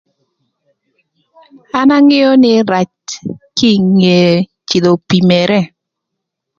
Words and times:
An 1.79 1.87
angeo 1.97 2.31
nï 2.43 2.53
rac 2.71 2.93
kinge 3.57 4.19
cïdhö 4.67 4.91
pimere 5.07 5.59